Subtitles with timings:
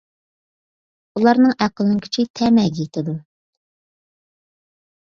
[1.19, 3.17] ئۇلارنىڭ ئەقلىنىڭ كۈچى تەمەگە يېتىدۇ.